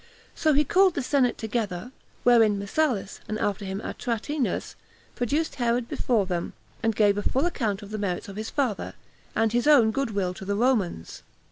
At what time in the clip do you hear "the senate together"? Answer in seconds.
0.95-1.91